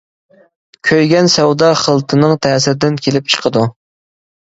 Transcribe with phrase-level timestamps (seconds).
[0.91, 3.73] كۆيگەن سەۋدا خىلىتىنىڭ تەسىردىن كېلىپ چىقىدۇ.